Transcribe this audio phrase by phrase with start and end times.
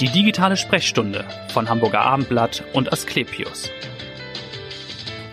[0.00, 3.68] Die digitale Sprechstunde von Hamburger Abendblatt und Asklepios.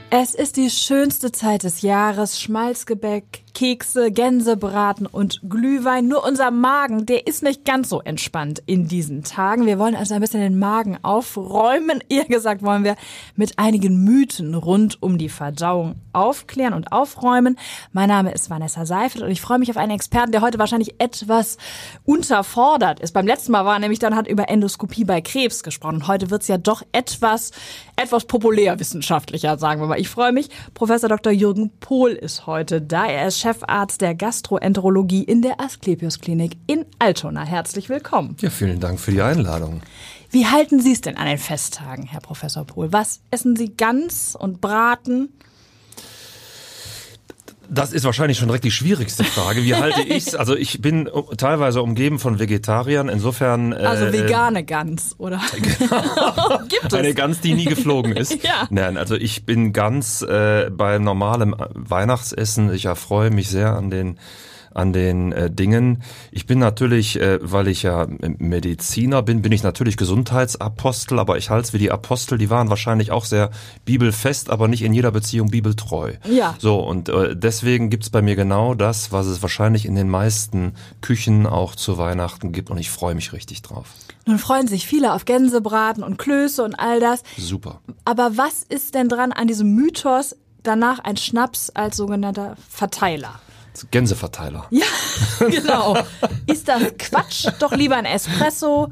[0.10, 2.42] Es ist die schönste Zeit des Jahres.
[2.42, 6.10] Schmalzgebäck, Kekse, Gänsebraten und Glühwein.
[6.10, 9.66] Nur unser Magen, der ist nicht ganz so entspannt in diesen Tagen.
[9.66, 12.04] Wir wollen also ein bisschen den Magen aufräumen.
[12.10, 12.98] Eher gesagt wollen wir
[13.38, 17.58] mit einigen Mythen rund um die Verdauung aufklären und aufräumen.
[17.94, 20.96] Mein Name ist Vanessa Seifert und ich freue mich auf einen Experten, der heute wahrscheinlich
[21.00, 21.58] etwas
[22.04, 23.14] unterfordert ist.
[23.14, 26.08] Beim letzten Mal war er nämlich dann hat über Endoskopie bei Krebs gesprochen.
[26.08, 27.52] Heute wird es ja doch etwas,
[27.96, 30.00] etwas populärwissenschaftlicher, sagen wir mal.
[30.00, 30.50] Ich freue mich.
[30.74, 31.32] Professor Dr.
[31.32, 33.06] Jürgen Pohl ist heute da.
[33.06, 37.44] Er ist Chefarzt der Gastroenterologie in der Asklepios Klinik in Altona.
[37.44, 38.36] Herzlich willkommen.
[38.42, 39.82] Ja, vielen Dank für die Einladung.
[40.32, 42.92] Wie halten Sie es denn an den Festtagen, Herr Professor Pohl?
[42.92, 45.32] Was essen Sie Gans und Braten?
[47.70, 49.64] Das ist wahrscheinlich schon direkt die schwierigste Frage.
[49.64, 50.36] Wie halte ich's?
[50.36, 53.72] Also ich bin teilweise umgeben von Vegetariern, insofern.
[53.72, 55.42] Äh, also vegane Gans, oder?
[56.70, 56.94] Gibt es?
[56.94, 58.44] Eine Gans, die nie geflogen ist.
[58.44, 58.68] ja.
[58.70, 62.74] Nein, also ich bin ganz äh, bei normalem Weihnachtsessen.
[62.74, 64.18] Ich erfreue mich sehr an den
[64.76, 66.04] an den äh, Dingen.
[66.32, 71.50] Ich bin natürlich, äh, weil ich ja Mediziner bin, bin ich natürlich Gesundheitsapostel, aber ich
[71.50, 73.50] halte es wie die Apostel, die waren wahrscheinlich auch sehr
[73.86, 76.14] bibelfest, aber nicht in jeder Beziehung bibeltreu.
[76.30, 76.56] Ja.
[76.60, 80.74] So, und äh, deswegen gibt's bei mir genau das, was es wahrscheinlich in den meisten
[81.02, 83.88] Küchen auch zu Weihnachten gibt und ich freue mich richtig drauf.
[84.26, 87.24] Nun freuen sich viele auf Gänsebraten und Klöße und all das.
[87.38, 87.80] Super.
[88.06, 93.40] Aber was ist denn dran an diesem Mythos, danach ein Schnaps als sogenannter Verteiler?
[93.92, 94.68] Gänseverteiler.
[94.70, 94.86] Ja,
[95.50, 95.98] genau.
[96.48, 97.48] Ist das Quatsch?
[97.60, 98.92] Doch lieber ein Espresso.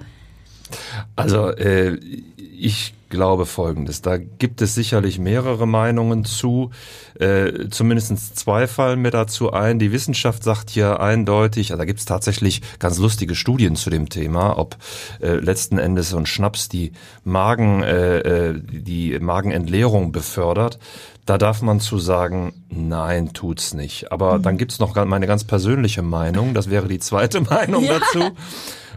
[1.15, 1.95] Also äh,
[2.37, 4.01] ich glaube Folgendes.
[4.01, 6.71] Da gibt es sicherlich mehrere Meinungen zu.
[7.19, 9.77] Äh, zumindest zwei fallen mir dazu ein.
[9.77, 14.09] Die Wissenschaft sagt hier eindeutig, also da gibt es tatsächlich ganz lustige Studien zu dem
[14.09, 14.77] Thema, ob
[15.21, 16.91] äh, letzten Endes so ein Schnaps die
[17.23, 20.79] Magen, äh, äh die Magenentleerung befördert.
[21.25, 24.11] Da darf man zu sagen, nein, tut's nicht.
[24.11, 24.43] Aber mhm.
[24.43, 26.53] dann gibt's noch meine ganz persönliche Meinung.
[26.53, 27.99] Das wäre die zweite Meinung ja.
[27.99, 28.31] dazu.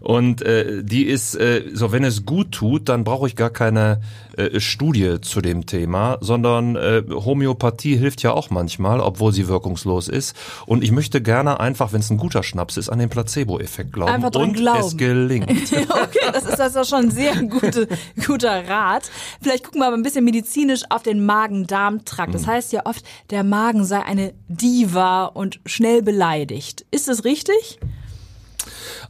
[0.06, 4.00] Und äh, die ist, äh, so wenn es gut tut, dann brauche ich gar keine
[4.36, 10.06] äh, Studie zu dem Thema, sondern äh, Homöopathie hilft ja auch manchmal, obwohl sie wirkungslos
[10.06, 10.36] ist.
[10.64, 14.12] Und ich möchte gerne einfach, wenn es ein guter Schnaps ist, an den Placebo-Effekt glauben.
[14.12, 14.86] Einfach dran und glauben.
[14.86, 15.50] es gelingt.
[15.72, 17.88] okay, das ist das ist schon ein sehr gute,
[18.24, 19.10] guter Rat.
[19.42, 22.32] Vielleicht gucken wir aber ein bisschen medizinisch auf den Magen-Darm-Trakt.
[22.32, 22.46] Das mhm.
[22.46, 26.86] heißt ja oft, der Magen sei eine Diva und schnell beleidigt.
[26.92, 27.80] Ist das richtig?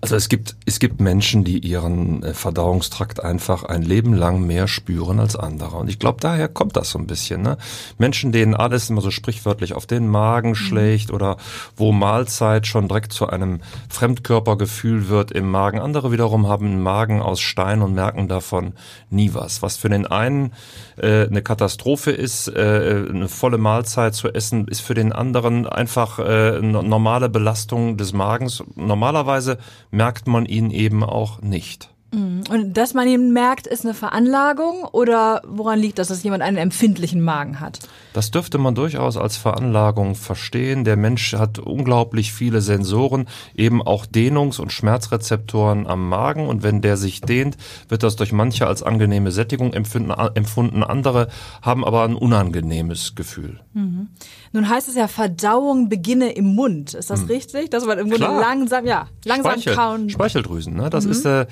[0.01, 4.69] Also es gibt, es gibt Menschen, die ihren äh, Verdauungstrakt einfach ein Leben lang mehr
[4.69, 5.77] spüren als andere.
[5.77, 7.43] Und ich glaube, daher kommt das so ein bisschen.
[7.43, 7.57] Ne?
[7.99, 10.55] Menschen, denen alles immer so sprichwörtlich auf den Magen mhm.
[10.55, 11.37] schlägt oder
[11.77, 15.81] wo Mahlzeit schon direkt zu einem Fremdkörpergefühl wird im Magen.
[15.81, 18.75] Andere wiederum haben einen Magen aus Stein und merken davon
[19.11, 19.63] nie was.
[19.63, 20.53] Was für den einen
[20.97, 26.19] äh, eine Katastrophe ist, äh, eine volle Mahlzeit zu essen, ist für den anderen einfach
[26.19, 28.63] äh, eine normale Belastung des Magens.
[28.75, 29.59] Normalerweise
[29.97, 31.89] merkt man ihn eben auch nicht.
[32.17, 32.45] Mhm.
[32.51, 36.57] Und dass man ihn merkt, ist eine Veranlagung oder woran liegt das, dass jemand einen
[36.57, 37.81] empfindlichen Magen hat?
[38.15, 40.85] Das dürfte man durchaus als Veranlagung verstehen.
[40.85, 46.49] Der Mensch hat unglaublich viele Sensoren, eben auch Dehnungs- und Schmerzrezeptoren am Magen.
[46.49, 47.59] Und wenn der sich dehnt,
[47.91, 50.83] wird das durch manche als angenehme Sättigung empfunden.
[50.83, 51.29] Andere
[51.61, 53.61] haben aber ein unangenehmes Gefühl.
[53.75, 54.09] Mhm.
[54.53, 56.95] Nun heißt es ja, Verdauung beginne im Mund.
[56.95, 57.27] Ist das mhm.
[57.27, 57.69] richtig?
[57.69, 60.09] Dass man im Grunde langsam, ja, langsam Speichel, kauen.
[60.09, 60.89] Speicheldrüsen, ne?
[60.89, 61.11] Das mhm.
[61.11, 61.47] ist äh,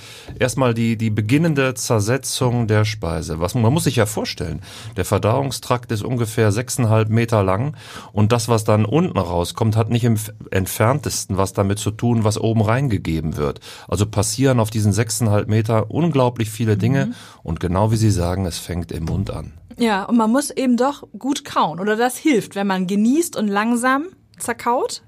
[0.55, 3.41] erstmal die, die beginnende Zersetzung der Speise.
[3.41, 4.61] Was, man muss sich ja vorstellen,
[4.97, 7.77] der Verdauungstrakt ist ungefähr sechseinhalb Meter lang
[8.13, 10.17] und das, was dann unten rauskommt, hat nicht im
[10.53, 13.59] entferntesten was damit zu tun, was oben reingegeben wird.
[13.89, 17.15] Also passieren auf diesen sechseinhalb Meter unglaublich viele Dinge mhm.
[17.43, 19.55] und genau wie Sie sagen, es fängt im Mund an.
[19.77, 23.49] Ja, und man muss eben doch gut kauen oder das hilft, wenn man genießt und
[23.49, 24.05] langsam
[24.39, 25.03] zerkaut.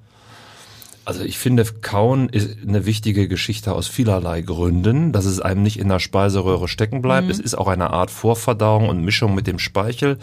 [1.06, 5.78] Also ich finde, Kauen ist eine wichtige Geschichte aus vielerlei Gründen, dass es einem nicht
[5.78, 7.27] in der Speiseröhre stecken bleibt.
[7.27, 7.30] Mhm.
[7.30, 10.19] Es ist auch eine Art Vorverdauung und Mischung mit dem Speichel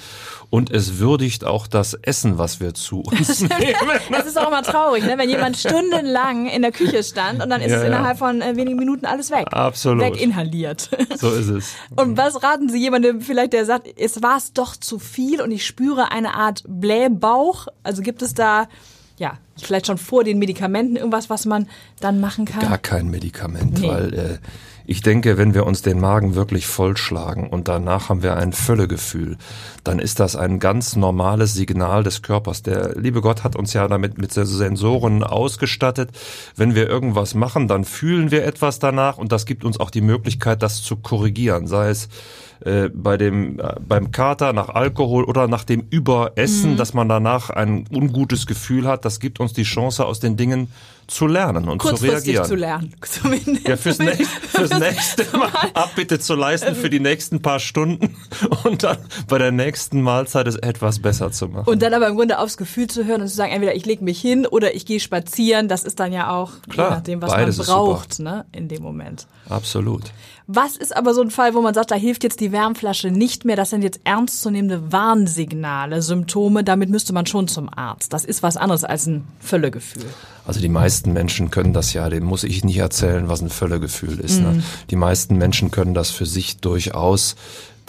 [0.49, 3.75] und es würdigt auch das Essen, was wir zu uns nehmen.
[4.11, 5.17] Das ist auch immer traurig, ne?
[5.17, 8.57] wenn jemand stundenlang in der Küche stand und dann ist ja, es innerhalb von äh,
[8.57, 9.47] wenigen Minuten alles weg.
[9.51, 10.03] Absolut.
[10.03, 10.89] Weginhaliert.
[11.15, 11.75] So ist es.
[11.95, 15.51] Und was raten Sie jemandem vielleicht, der sagt, es war es doch zu viel und
[15.51, 17.67] ich spüre eine Art Blähbauch?
[17.83, 18.67] Also gibt es da
[19.17, 21.67] ja, vielleicht schon vor den Medikamenten irgendwas, was man
[21.99, 22.61] dann machen kann?
[22.61, 23.87] Gar kein Medikament, nee.
[23.87, 24.37] weil äh,
[24.85, 29.37] Ich denke, wenn wir uns den Magen wirklich vollschlagen und danach haben wir ein Völlegefühl,
[29.85, 32.63] dann ist das ein ganz normales Signal des Körpers.
[32.63, 36.09] Der liebe Gott hat uns ja damit mit Sensoren ausgestattet.
[36.57, 40.01] Wenn wir irgendwas machen, dann fühlen wir etwas danach und das gibt uns auch die
[40.01, 42.09] Möglichkeit, das zu korrigieren, sei es
[42.65, 46.77] äh, bei dem äh, beim Kater nach Alkohol oder nach dem Überessen, mhm.
[46.77, 50.69] dass man danach ein ungutes Gefühl hat, das gibt uns die Chance aus den Dingen
[51.07, 52.45] zu lernen und zu reagieren.
[52.45, 52.95] zu lernen.
[53.01, 53.67] Zumindest.
[53.67, 58.15] Ja, fürs, nächste, fürs nächste Mal Abbitte zu leisten für die nächsten paar Stunden
[58.63, 58.97] und dann
[59.27, 61.69] bei der nächsten Mahlzeit es etwas besser zu machen.
[61.69, 64.03] Und dann aber im Grunde aufs Gefühl zu hören und zu sagen, entweder ich lege
[64.03, 67.31] mich hin oder ich gehe spazieren, das ist dann ja auch Klar, je nachdem, was
[67.31, 69.27] man braucht ne, in dem Moment.
[69.49, 70.03] Absolut.
[70.47, 73.45] Was ist aber so ein Fall, wo man sagt, da hilft jetzt die Wärmflasche nicht
[73.45, 78.11] mehr, das sind jetzt ernstzunehmende Warnsignale, Symptome, damit müsste man schon zum Arzt.
[78.11, 80.03] Das ist was anderes als ein Völlegefühl.
[80.45, 84.19] Also die meisten Menschen können das ja, dem muss ich nicht erzählen, was ein Völlegefühl
[84.19, 84.41] ist.
[84.41, 84.49] Ne?
[84.49, 84.57] Mhm.
[84.57, 84.63] Ne?
[84.89, 87.35] Die meisten Menschen können das für sich durchaus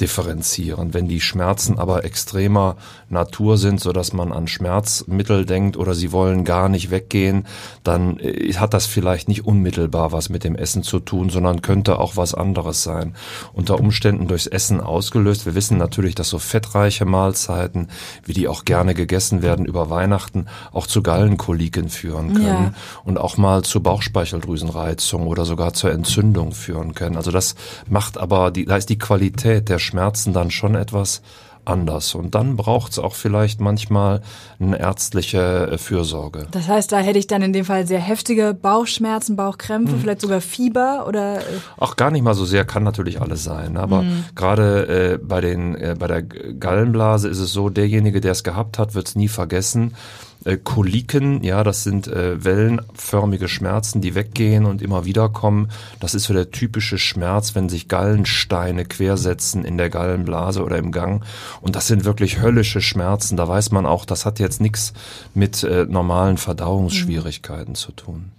[0.00, 0.94] differenzieren.
[0.94, 2.76] Wenn die Schmerzen aber extremer
[3.08, 7.46] Natur sind, so dass man an Schmerzmittel denkt oder sie wollen gar nicht weggehen,
[7.84, 11.98] dann äh, hat das vielleicht nicht unmittelbar was mit dem Essen zu tun, sondern könnte
[11.98, 13.14] auch was anderes sein.
[13.52, 15.46] Unter Umständen durchs Essen ausgelöst.
[15.46, 17.88] Wir wissen natürlich, dass so fettreiche Mahlzeiten,
[18.24, 22.74] wie die auch gerne gegessen werden über Weihnachten, auch zu Gallenkoliken führen können ja.
[23.04, 27.16] und auch mal zu Bauchspeicheldrüsenreizung oder sogar zur Entzündung führen können.
[27.16, 27.54] Also das
[27.88, 31.22] macht aber die, da ist die Qualität der Schmerzen dann schon etwas
[31.64, 32.14] anders.
[32.14, 34.20] Und dann braucht es auch vielleicht manchmal
[34.60, 36.46] eine ärztliche äh, Fürsorge.
[36.50, 40.00] Das heißt, da hätte ich dann in dem Fall sehr heftige Bauchschmerzen, Bauchkrämpfe, hm.
[40.00, 41.40] vielleicht sogar Fieber oder.
[41.76, 43.76] Auch äh gar nicht mal so sehr, kann natürlich alles sein.
[43.76, 44.24] Aber hm.
[44.34, 48.78] gerade äh, bei den äh, bei der Gallenblase ist es so, derjenige, der es gehabt
[48.78, 49.94] hat, wird es nie vergessen
[50.44, 55.70] äh, Koliken, ja, das sind äh, wellenförmige Schmerzen, die weggehen und immer wieder kommen.
[56.00, 60.92] Das ist so der typische Schmerz, wenn sich Gallensteine quersetzen in der Gallenblase oder im
[60.92, 61.24] Gang.
[61.60, 63.36] Und das sind wirklich höllische Schmerzen.
[63.36, 64.92] Da weiß man auch, das hat jetzt nichts
[65.34, 67.76] mit äh, normalen Verdauungsschwierigkeiten mhm.
[67.76, 68.30] zu tun.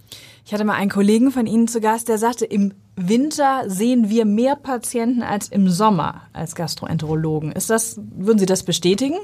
[0.45, 4.25] Ich hatte mal einen Kollegen von Ihnen zu Gast, der sagte, im Winter sehen wir
[4.25, 7.51] mehr Patienten als im Sommer als Gastroenterologen.
[7.51, 9.17] Ist das, würden Sie das bestätigen?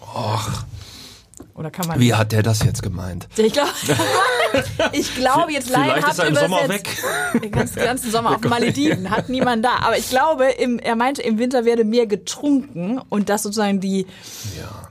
[0.00, 0.64] Och,
[1.58, 1.98] oder kann man?
[1.98, 3.28] Wie hat der das jetzt gemeint?
[3.36, 3.70] Ich glaube,
[4.92, 6.88] ich glaube jetzt leider ist er im Sommer weg.
[7.42, 9.80] Den ganzen, ganzen Sommer auf Malediven hat niemand da.
[9.80, 14.06] Aber ich glaube, im, er meinte, im Winter werde mehr getrunken und das sozusagen die.
[14.56, 14.88] Ja,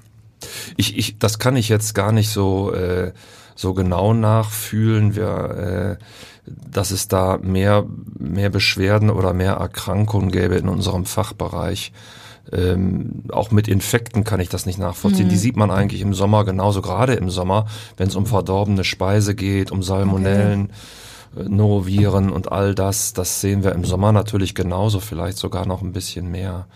[0.75, 3.13] ich, ich, das kann ich jetzt gar nicht so äh,
[3.55, 5.15] so genau nachfühlen.
[5.15, 6.03] Wir, äh,
[6.45, 7.85] dass es da mehr
[8.17, 11.93] mehr Beschwerden oder mehr Erkrankungen gäbe in unserem Fachbereich
[12.51, 15.25] ähm, auch mit Infekten kann ich das nicht nachvollziehen.
[15.25, 15.31] Mhm.
[15.31, 17.67] Die sieht man eigentlich im Sommer genauso, gerade im Sommer,
[17.97, 20.69] wenn es um verdorbene Speise geht, um Salmonellen.
[21.35, 21.45] Okay.
[21.45, 25.81] Äh, Noroviren und all das, das sehen wir im Sommer natürlich genauso, vielleicht sogar noch
[25.81, 26.67] ein bisschen mehr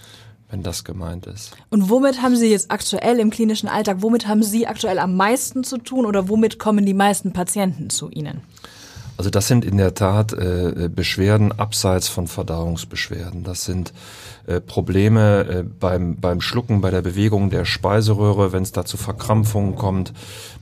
[0.51, 1.51] wenn das gemeint ist.
[1.69, 5.63] Und womit haben Sie jetzt aktuell im klinischen Alltag, womit haben Sie aktuell am meisten
[5.63, 8.41] zu tun oder womit kommen die meisten Patienten zu Ihnen?
[9.17, 13.43] Also das sind in der Tat äh, Beschwerden abseits von Verdauungsbeschwerden.
[13.43, 13.93] Das sind
[14.51, 18.97] äh, Probleme äh, beim, beim Schlucken, bei der Bewegung der Speiseröhre, wenn es da zu
[18.97, 20.13] Verkrampfungen kommt.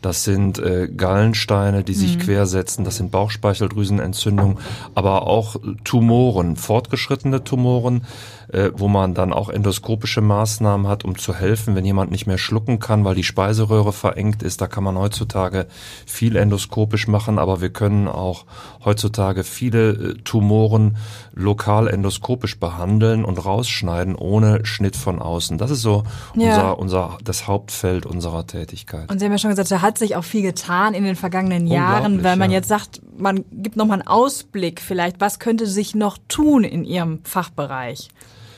[0.02, 2.22] Das sind äh, Gallensteine, die sich mhm.
[2.22, 2.86] quersetzen.
[2.86, 4.60] Das sind Bauchspeicheldrüsenentzündungen,
[4.96, 8.04] aber auch Tumoren, fortgeschrittene Tumoren
[8.52, 12.38] äh, wo man dann auch endoskopische Maßnahmen hat, um zu helfen, wenn jemand nicht mehr
[12.38, 14.62] schlucken kann, weil die Speiseröhre verengt ist.
[14.62, 15.68] Da kann man heutzutage
[16.06, 18.46] viel endoskopisch machen, aber wir können auch
[18.84, 20.98] heutzutage viele äh, Tumoren
[21.34, 23.46] lokal endoskopisch behandeln und
[23.80, 25.58] rausschneiden ohne Schnitt von außen.
[25.58, 26.04] Das ist so
[26.36, 26.50] ja.
[26.50, 29.10] unser, unser, das Hauptfeld unserer Tätigkeit.
[29.10, 31.68] Und Sie haben ja schon gesagt, da hat sich auch viel getan in den vergangenen
[31.68, 32.58] Jahren, weil man ja.
[32.58, 37.20] jetzt sagt, man gibt nochmal einen Ausblick vielleicht, was könnte sich noch tun in Ihrem
[37.24, 38.10] Fachbereich?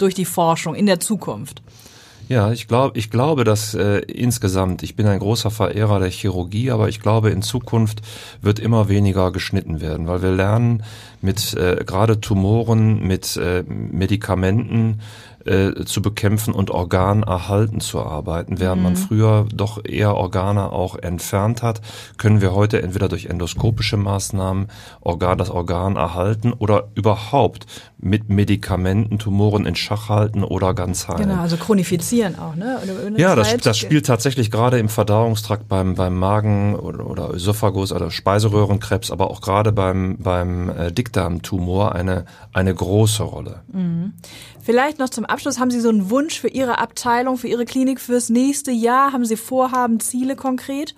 [0.01, 1.61] durch die Forschung in der Zukunft?
[2.31, 6.71] Ja, ich glaube, ich glaube, dass äh, insgesamt, ich bin ein großer Verehrer der Chirurgie,
[6.71, 8.01] aber ich glaube, in Zukunft
[8.41, 10.81] wird immer weniger geschnitten werden, weil wir lernen
[11.21, 15.01] mit äh, gerade Tumoren, mit äh, Medikamenten
[15.45, 18.59] äh, zu bekämpfen und organerhalten zu arbeiten.
[18.59, 18.83] Während mhm.
[18.83, 21.81] man früher doch eher Organe auch entfernt hat,
[22.17, 24.67] können wir heute entweder durch endoskopische Maßnahmen
[25.01, 27.65] Organ, das Organ erhalten oder überhaupt
[27.97, 31.29] mit Medikamenten Tumoren in Schach halten oder ganz heilen.
[31.29, 32.79] Genau, also chronifizieren auch, ne?
[33.17, 38.09] Ja, das, das spielt tatsächlich gerade im Verdauungstrakt beim, beim Magen oder, oder Esophagus oder
[38.09, 43.61] Speiseröhrenkrebs, aber auch gerade beim, beim äh, Dickdarmtumor eine, eine große Rolle.
[43.71, 44.13] Mhm.
[44.63, 47.99] Vielleicht noch zum Abschluss, haben Sie so einen Wunsch für Ihre Abteilung, für Ihre Klinik
[47.99, 49.13] fürs nächste Jahr?
[49.13, 50.93] Haben Sie Vorhaben, Ziele konkret?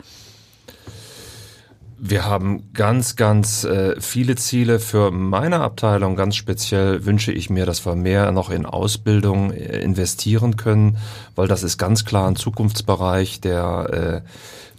[2.05, 4.81] Wir haben ganz, ganz äh, viele Ziele.
[4.81, 9.79] Für meine Abteilung ganz speziell wünsche ich mir, dass wir mehr noch in Ausbildung äh,
[9.79, 10.98] investieren können,
[11.38, 14.29] weil das ist ganz klar ein Zukunftsbereich, der äh,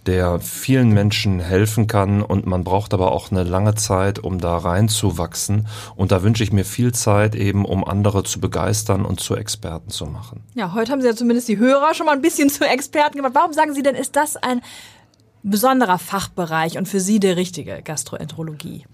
[0.05, 4.55] der vielen Menschen helfen kann und man braucht aber auch eine lange Zeit, um da
[4.57, 5.67] reinzuwachsen.
[5.95, 9.89] Und da wünsche ich mir viel Zeit eben, um andere zu begeistern und zu Experten
[9.89, 10.43] zu machen.
[10.53, 13.33] Ja, heute haben Sie ja zumindest die Hörer schon mal ein bisschen zu Experten gemacht.
[13.33, 14.61] Warum sagen Sie denn, ist das ein
[15.49, 18.85] besonderer Fachbereich und für Sie der richtige Gastroenterologie?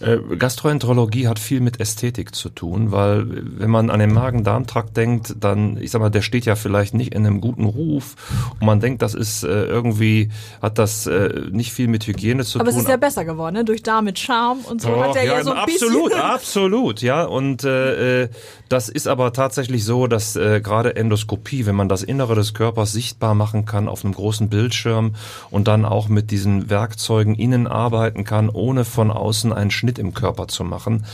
[0.00, 3.26] Äh, Gastroenterologie hat viel mit Ästhetik zu tun, weil
[3.58, 7.14] wenn man an den Magen-Darm-Trakt denkt, dann, ich sag mal, der steht ja vielleicht nicht
[7.14, 8.16] in einem guten Ruf
[8.58, 10.30] und man denkt, das ist äh, irgendwie,
[10.62, 12.78] hat das äh, nicht viel mit Hygiene zu Aber tun.
[12.78, 13.64] es ist ja besser geworden, ne?
[13.64, 16.22] durch Darm mit Charme und so hat er ja, so ein absolut, bisschen...
[16.22, 17.24] absolut, ja.
[17.24, 18.28] Und äh, äh,
[18.68, 22.92] das ist aber tatsächlich so, dass äh, gerade Endoskopie, wenn man das Innere des Körpers
[22.92, 25.14] sichtbar machen kann auf einem großen Bildschirm
[25.50, 30.14] und dann auch mit diesen Werkzeugen innen arbeiten kann, ohne von außen einen Schnitt im
[30.14, 31.04] Körper zu machen,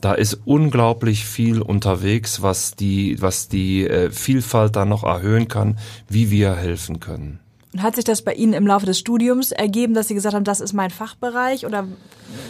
[0.00, 5.78] da ist unglaublich viel unterwegs, was die, was die äh, Vielfalt da noch erhöhen kann,
[6.08, 7.40] wie wir helfen können.
[7.76, 10.44] Und hat sich das bei Ihnen im Laufe des Studiums ergeben, dass Sie gesagt haben,
[10.44, 11.86] das ist mein Fachbereich oder?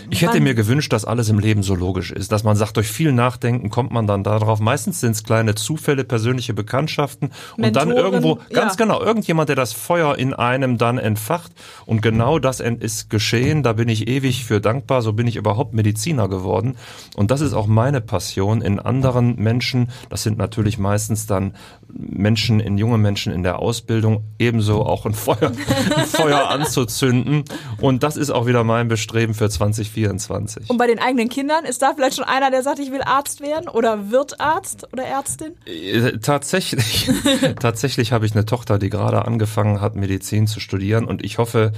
[0.08, 2.86] Ich hätte mir gewünscht, dass alles im Leben so logisch ist, dass man sagt, durch
[2.86, 4.60] viel Nachdenken kommt man dann darauf.
[4.60, 8.84] Meistens sind es kleine Zufälle, persönliche Bekanntschaften und dann irgendwo, ganz ja.
[8.84, 11.50] genau, irgendjemand, der das Feuer in einem dann entfacht
[11.86, 13.64] und genau das ist geschehen.
[13.64, 15.02] Da bin ich ewig für dankbar.
[15.02, 16.76] So bin ich überhaupt Mediziner geworden
[17.16, 19.90] und das ist auch meine Passion in anderen Menschen.
[20.08, 21.54] Das sind natürlich meistens dann
[21.88, 25.52] Menschen, in junge Menschen in der Ausbildung, ebenso auch ein Feuer,
[25.96, 27.44] ein Feuer anzuzünden.
[27.80, 30.70] Und das ist auch wieder mein Bestreben für 2024.
[30.70, 33.40] Und bei den eigenen Kindern ist da vielleicht schon einer, der sagt, ich will Arzt
[33.40, 35.54] werden oder wird Arzt oder Ärztin?
[35.66, 37.10] Äh, Tatsächlich,
[37.60, 41.72] tatsächlich habe ich eine Tochter, die gerade angefangen hat, Medizin zu studieren und ich hoffe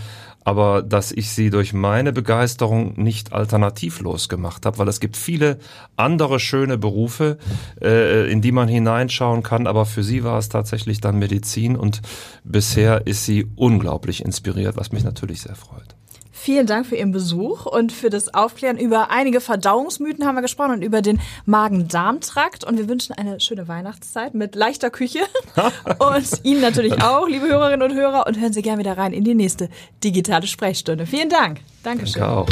[0.48, 5.58] aber, dass ich sie durch meine Begeisterung nicht alternativlos gemacht habe, weil es gibt viele
[5.96, 7.36] andere schöne Berufe,
[7.82, 12.00] äh, in die man hineinschauen kann, aber für sie war es tatsächlich dann Medizin und
[12.44, 15.97] bisher ist sie unglaublich inspiriert, was mich natürlich sehr freut.
[16.40, 20.70] Vielen Dank für Ihren Besuch und für das Aufklären über einige Verdauungsmythen haben wir gesprochen
[20.70, 22.62] und über den Magen-Darm-Trakt.
[22.62, 25.18] Und wir wünschen eine schöne Weihnachtszeit mit leichter Küche.
[25.98, 28.26] und Ihnen natürlich auch, liebe Hörerinnen und Hörer.
[28.28, 29.68] Und hören Sie gerne wieder rein in die nächste
[30.04, 31.06] digitale Sprechstunde.
[31.06, 31.60] Vielen Dank.
[31.82, 32.22] Dankeschön.
[32.22, 32.48] Danke auch.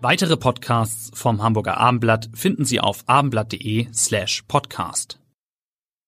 [0.00, 5.21] Weitere Podcasts vom Hamburger Abendblatt finden Sie auf abendblatt.de slash podcast.